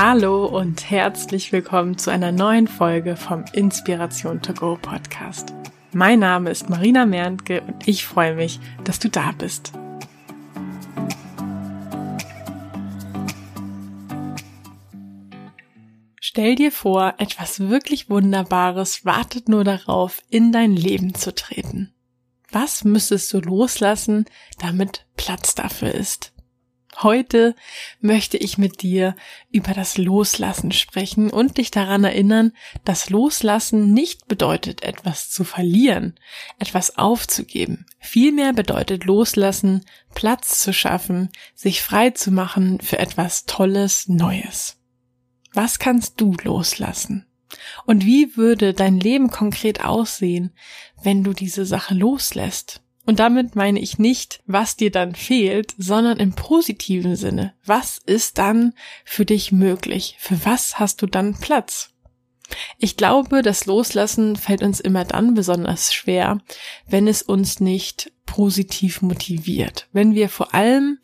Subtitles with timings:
[0.00, 5.52] Hallo und herzlich willkommen zu einer neuen Folge vom Inspiration to Go Podcast.
[5.92, 9.72] Mein Name ist Marina Merntke und ich freue mich, dass du da bist.
[16.20, 21.92] Stell dir vor, etwas wirklich Wunderbares wartet nur darauf, in dein Leben zu treten.
[22.52, 24.26] Was müsstest du loslassen,
[24.60, 26.32] damit Platz dafür ist?
[27.00, 27.54] Heute
[28.00, 29.14] möchte ich mit dir
[29.52, 32.52] über das Loslassen sprechen und dich daran erinnern,
[32.84, 36.18] dass Loslassen nicht bedeutet, etwas zu verlieren,
[36.58, 37.86] etwas aufzugeben.
[38.00, 44.76] Vielmehr bedeutet Loslassen, Platz zu schaffen, sich frei zu machen für etwas Tolles, Neues.
[45.52, 47.26] Was kannst du loslassen?
[47.86, 50.52] Und wie würde dein Leben konkret aussehen,
[51.02, 52.82] wenn du diese Sache loslässt?
[53.08, 57.54] Und damit meine ich nicht, was dir dann fehlt, sondern im positiven Sinne.
[57.64, 60.16] Was ist dann für dich möglich?
[60.18, 61.88] Für was hast du dann Platz?
[62.78, 66.38] Ich glaube, das Loslassen fällt uns immer dann besonders schwer,
[66.86, 70.98] wenn es uns nicht positiv motiviert, wenn wir vor allem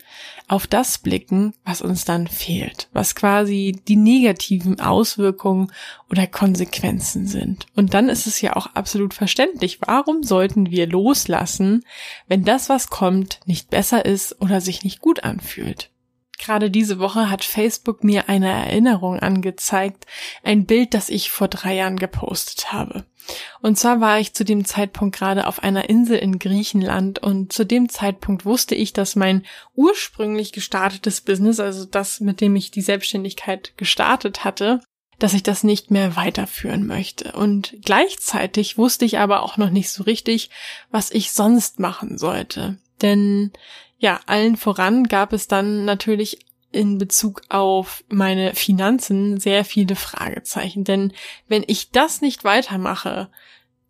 [0.46, 5.72] auf das blicken, was uns dann fehlt, was quasi die negativen Auswirkungen
[6.10, 7.66] oder Konsequenzen sind.
[7.74, 11.84] Und dann ist es ja auch absolut verständlich, warum sollten wir loslassen,
[12.28, 15.90] wenn das, was kommt, nicht besser ist oder sich nicht gut anfühlt.
[16.38, 20.06] Gerade diese Woche hat Facebook mir eine Erinnerung angezeigt,
[20.42, 23.04] ein Bild, das ich vor drei Jahren gepostet habe.
[23.62, 27.64] Und zwar war ich zu dem Zeitpunkt gerade auf einer Insel in Griechenland und zu
[27.64, 32.82] dem Zeitpunkt wusste ich, dass mein ursprünglich gestartetes Business, also das, mit dem ich die
[32.82, 34.80] Selbstständigkeit gestartet hatte,
[35.18, 37.32] dass ich das nicht mehr weiterführen möchte.
[37.32, 40.50] Und gleichzeitig wusste ich aber auch noch nicht so richtig,
[40.90, 42.78] was ich sonst machen sollte.
[43.00, 43.52] Denn
[44.04, 50.84] ja, allen voran gab es dann natürlich in Bezug auf meine Finanzen sehr viele Fragezeichen.
[50.84, 51.14] Denn
[51.48, 53.30] wenn ich das nicht weitermache,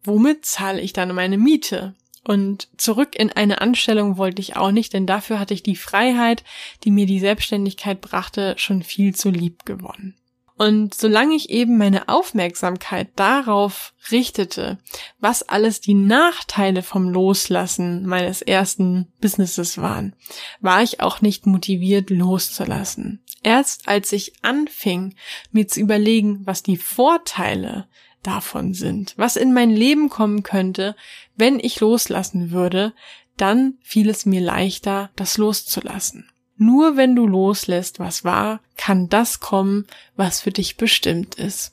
[0.04, 1.96] womit zahle ich dann meine Miete?
[2.22, 6.44] Und zurück in eine Anstellung wollte ich auch nicht, denn dafür hatte ich die Freiheit,
[6.84, 10.14] die mir die Selbstständigkeit brachte, schon viel zu lieb gewonnen.
[10.56, 14.78] Und solange ich eben meine Aufmerksamkeit darauf richtete,
[15.18, 20.14] was alles die Nachteile vom Loslassen meines ersten Businesses waren,
[20.60, 23.20] war ich auch nicht motiviert loszulassen.
[23.42, 25.16] Erst als ich anfing,
[25.50, 27.88] mir zu überlegen, was die Vorteile
[28.22, 30.94] davon sind, was in mein Leben kommen könnte,
[31.36, 32.94] wenn ich loslassen würde,
[33.36, 36.30] dann fiel es mir leichter, das loszulassen.
[36.56, 41.72] Nur wenn du loslässt, was war, kann das kommen, was für dich bestimmt ist.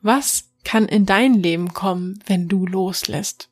[0.00, 3.48] Was kann in dein Leben kommen, wenn du loslässt?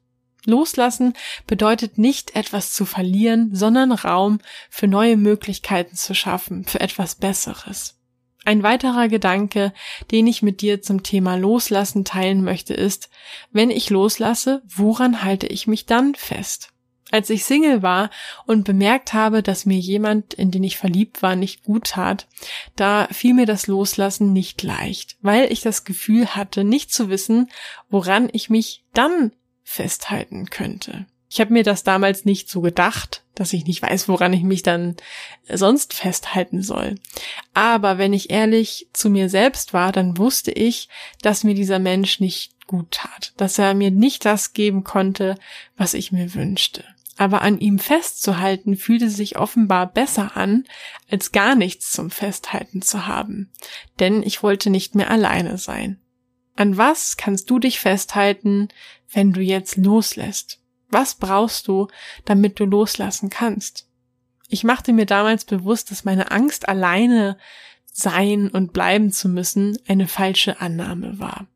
[0.46, 1.14] Loslassen
[1.46, 4.38] bedeutet nicht etwas zu verlieren, sondern Raum
[4.70, 7.96] für neue Möglichkeiten zu schaffen, für etwas Besseres.
[8.44, 9.72] Ein weiterer Gedanke,
[10.10, 13.10] den ich mit dir zum Thema Loslassen teilen möchte, ist,
[13.52, 16.72] wenn ich loslasse, woran halte ich mich dann fest?
[17.10, 18.10] Als ich Single war
[18.46, 22.28] und bemerkt habe, dass mir jemand, in den ich verliebt war, nicht gut tat,
[22.76, 27.50] da fiel mir das Loslassen nicht leicht, weil ich das Gefühl hatte, nicht zu wissen,
[27.88, 29.32] woran ich mich dann
[29.64, 31.06] festhalten könnte.
[31.32, 34.64] Ich habe mir das damals nicht so gedacht, dass ich nicht weiß, woran ich mich
[34.64, 34.96] dann
[35.48, 36.96] sonst festhalten soll.
[37.54, 40.88] Aber wenn ich ehrlich zu mir selbst war, dann wusste ich,
[41.22, 45.36] dass mir dieser Mensch nicht gut tat, dass er mir nicht das geben konnte,
[45.76, 46.84] was ich mir wünschte
[47.20, 50.64] aber an ihm festzuhalten fühlte sich offenbar besser an,
[51.10, 53.52] als gar nichts zum Festhalten zu haben,
[53.98, 56.00] denn ich wollte nicht mehr alleine sein.
[56.56, 58.68] An was kannst du dich festhalten,
[59.12, 60.62] wenn du jetzt loslässt?
[60.88, 61.88] Was brauchst du,
[62.24, 63.86] damit du loslassen kannst?
[64.48, 67.36] Ich machte mir damals bewusst, dass meine Angst alleine
[67.84, 71.48] sein und bleiben zu müssen eine falsche Annahme war.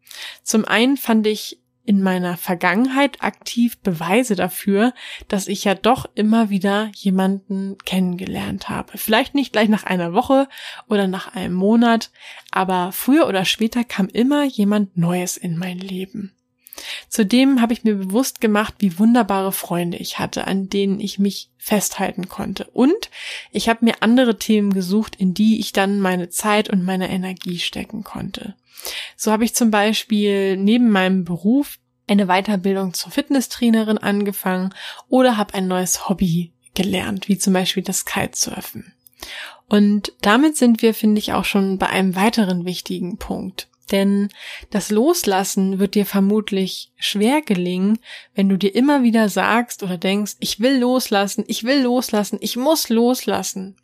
[0.43, 4.95] Zum einen fand ich in meiner Vergangenheit aktiv Beweise dafür,
[5.29, 8.97] dass ich ja doch immer wieder jemanden kennengelernt habe.
[8.97, 10.49] Vielleicht nicht gleich nach einer Woche
[10.89, 12.11] oder nach einem Monat,
[12.51, 16.35] aber früher oder später kam immer jemand Neues in mein Leben.
[17.09, 21.51] Zudem habe ich mir bewusst gemacht, wie wunderbare Freunde ich hatte, an denen ich mich
[21.57, 22.65] festhalten konnte.
[22.73, 23.11] Und
[23.53, 27.59] ich habe mir andere Themen gesucht, in die ich dann meine Zeit und meine Energie
[27.59, 28.55] stecken konnte.
[29.17, 34.75] So habe ich zum Beispiel neben meinem Beruf eine Weiterbildung zur Fitnesstrainerin angefangen
[35.09, 38.93] oder habe ein neues Hobby gelernt, wie zum Beispiel das Kitesurfen.
[39.69, 43.69] Und damit sind wir, finde ich, auch schon bei einem weiteren wichtigen Punkt.
[43.91, 44.29] Denn
[44.71, 47.99] das Loslassen wird dir vermutlich schwer gelingen,
[48.35, 52.57] wenn du dir immer wieder sagst oder denkst, ich will loslassen, ich will loslassen, ich
[52.57, 53.77] muss loslassen.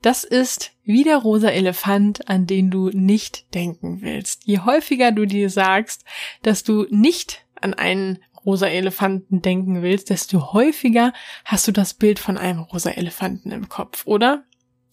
[0.00, 4.44] Das ist wie der rosa Elefant, an den du nicht denken willst.
[4.44, 6.04] Je häufiger du dir sagst,
[6.42, 11.12] dass du nicht an einen rosa Elefanten denken willst, desto häufiger
[11.44, 14.44] hast du das Bild von einem rosa Elefanten im Kopf, oder?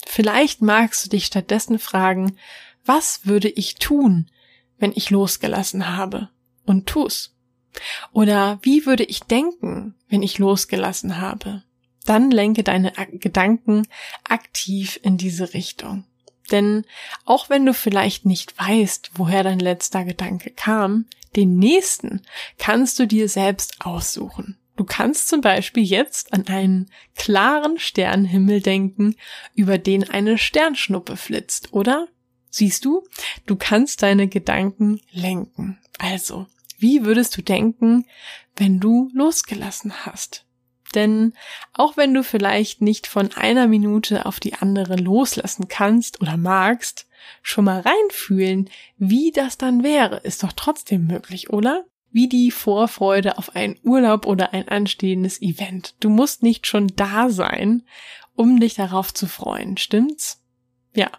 [0.06, 2.38] Vielleicht magst du dich stattdessen fragen,
[2.86, 4.30] was würde ich tun,
[4.77, 6.30] wenn ich losgelassen habe?
[6.65, 7.36] Und tu's.
[8.12, 11.63] Oder wie würde ich denken, wenn ich losgelassen habe?
[12.09, 13.88] Dann lenke deine Gedanken
[14.23, 16.06] aktiv in diese Richtung.
[16.50, 16.83] Denn
[17.23, 22.23] auch wenn du vielleicht nicht weißt, woher dein letzter Gedanke kam, den nächsten
[22.57, 24.57] kannst du dir selbst aussuchen.
[24.75, 29.15] Du kannst zum Beispiel jetzt an einen klaren Sternenhimmel denken,
[29.53, 32.07] über den eine Sternschnuppe flitzt, oder?
[32.50, 33.03] Siehst du,
[33.45, 35.77] du kannst deine Gedanken lenken.
[36.00, 36.47] Also,
[36.79, 38.07] wie würdest du denken,
[38.55, 40.47] wenn du losgelassen hast?
[40.95, 41.33] Denn
[41.74, 47.07] auch wenn du vielleicht nicht von einer Minute auf die andere loslassen kannst oder magst,
[47.41, 51.86] schon mal reinfühlen, wie das dann wäre, ist doch trotzdem möglich, oder?
[52.12, 55.95] Wie die Vorfreude auf einen Urlaub oder ein anstehendes Event.
[56.00, 57.83] Du musst nicht schon da sein,
[58.36, 60.41] um dich darauf zu freuen, stimmt's?
[60.95, 61.12] Ja,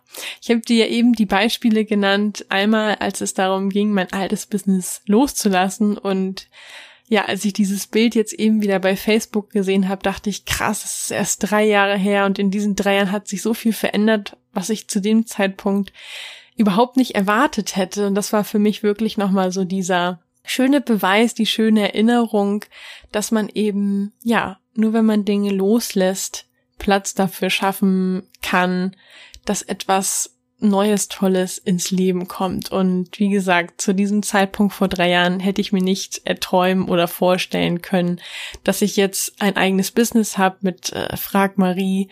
[0.43, 4.47] ich habe dir ja eben die Beispiele genannt, einmal als es darum ging, mein altes
[4.47, 6.49] Business loszulassen und
[7.11, 10.83] ja, als ich dieses Bild jetzt eben wieder bei Facebook gesehen habe, dachte ich, krass,
[10.83, 13.73] das ist erst drei Jahre her und in diesen drei Jahren hat sich so viel
[13.73, 15.93] verändert, was ich zu dem Zeitpunkt
[16.57, 18.07] überhaupt nicht erwartet hätte.
[18.07, 22.65] Und das war für mich wirklich nochmal so dieser schöne Beweis, die schöne Erinnerung,
[23.11, 26.47] dass man eben, ja, nur wenn man Dinge loslässt,
[26.79, 28.95] Platz dafür schaffen kann,
[29.45, 32.71] dass etwas Neues, Tolles ins Leben kommt.
[32.71, 37.09] Und wie gesagt, zu diesem Zeitpunkt vor drei Jahren hätte ich mir nicht erträumen oder
[37.09, 38.21] vorstellen können,
[38.65, 42.09] dass ich jetzt ein eigenes Business habe mit äh, Frag Marie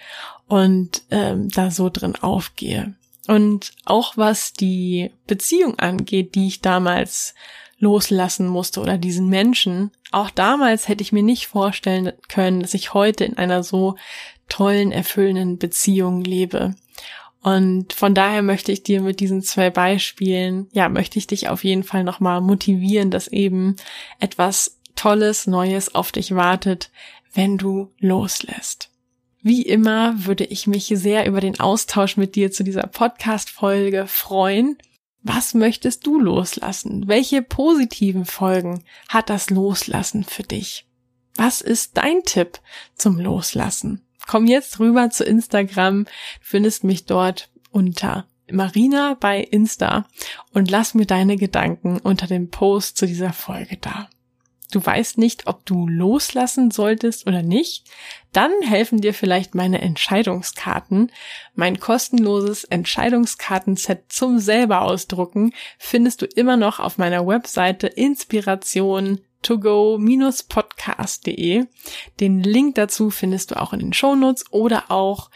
[0.47, 2.95] und ähm, da so drin aufgehe.
[3.27, 7.35] Und auch was die Beziehung angeht, die ich damals
[7.79, 12.95] loslassen musste oder diesen Menschen, auch damals hätte ich mir nicht vorstellen können, dass ich
[12.95, 13.97] heute in einer so
[14.49, 16.75] tollen, erfüllenden Beziehung lebe.
[17.43, 21.65] Und von daher möchte ich dir mit diesen zwei Beispielen, ja, möchte ich dich auf
[21.65, 23.77] jeden Fall nochmal motivieren, dass eben
[24.19, 26.91] etwas Tolles, Neues auf dich wartet,
[27.33, 28.91] wenn du loslässt.
[29.41, 34.77] Wie immer würde ich mich sehr über den Austausch mit dir zu dieser Podcast-Folge freuen.
[35.23, 37.07] Was möchtest du loslassen?
[37.07, 40.87] Welche positiven Folgen hat das Loslassen für dich?
[41.37, 42.59] Was ist dein Tipp
[42.97, 44.03] zum Loslassen?
[44.29, 46.07] Komm jetzt rüber zu Instagram,
[46.43, 50.07] findest mich dort unter Marina bei Insta
[50.53, 54.09] und lass mir deine Gedanken unter dem Post zu dieser Folge da.
[54.71, 57.87] Du weißt nicht, ob du loslassen solltest oder nicht,
[58.33, 61.11] dann helfen dir vielleicht meine Entscheidungskarten.
[61.55, 71.65] Mein kostenloses Entscheidungskartenset zum selber ausdrucken findest du immer noch auf meiner Webseite Inspiration togo-podcast.de.
[72.21, 75.31] Den Link dazu findest du auch in den Shownotes oder auch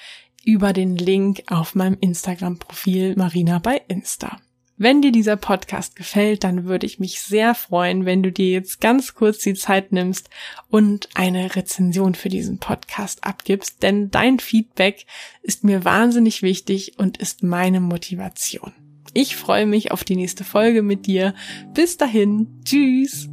[0.44, 4.40] über den Link auf meinem Instagram-Profil Marina bei Insta.
[4.78, 8.80] Wenn dir dieser Podcast gefällt, dann würde ich mich sehr freuen, wenn du dir jetzt
[8.80, 10.28] ganz kurz die Zeit nimmst
[10.70, 15.06] und eine Rezension für diesen Podcast abgibst, denn dein Feedback
[15.42, 18.72] ist mir wahnsinnig wichtig und ist meine Motivation.
[19.14, 21.34] Ich freue mich auf die nächste Folge mit dir.
[21.74, 23.31] Bis dahin, tschüss.